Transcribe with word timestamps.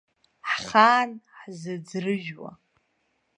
Ҳхаан 0.49 1.09
ҳзыӡрыжәуа. 1.39 2.51